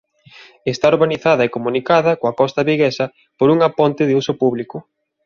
[0.73, 3.05] Está urbanizada e comunicada coa costa viguesa
[3.37, 4.77] por unha ponte de uso público.